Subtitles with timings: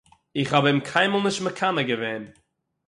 [0.37, 2.23] איך האב אים קיינמאל נישט מקנא געווען